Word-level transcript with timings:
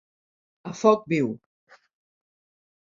A 0.71 0.71
foc 0.79 1.05
viu. 1.15 1.31